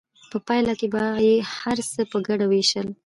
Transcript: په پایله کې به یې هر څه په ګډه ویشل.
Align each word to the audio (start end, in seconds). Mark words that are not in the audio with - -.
په 0.31 0.37
پایله 0.47 0.73
کې 0.79 0.87
به 0.93 1.03
یې 1.25 1.35
هر 1.57 1.77
څه 1.91 2.01
په 2.11 2.17
ګډه 2.27 2.45
ویشل. 2.47 2.87